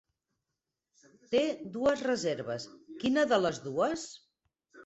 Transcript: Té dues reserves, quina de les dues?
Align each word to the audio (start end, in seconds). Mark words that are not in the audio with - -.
Té 1.35 1.43
dues 1.77 2.03
reserves, 2.09 2.67
quina 3.05 3.29
de 3.35 3.43
les 3.45 3.63
dues? 3.71 4.11